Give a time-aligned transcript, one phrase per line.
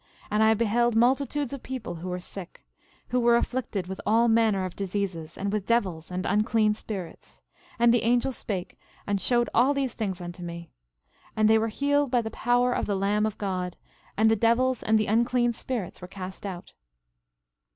[0.31, 4.27] And I beheld multitudes of people who were sick, and who were afflicted with all
[4.27, 7.43] manner of diseases, and with devils and unclean spirits;
[7.77, 10.71] and the angel spake and showed all these things unto me.
[11.35, 13.77] And they were healed by the power of the Lamb of God;
[14.17, 16.73] and the devils and the unclean spirits were cast out.